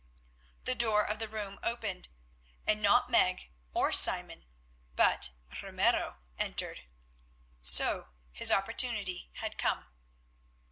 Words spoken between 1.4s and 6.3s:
opened, and not Meg or Simon, but Ramiro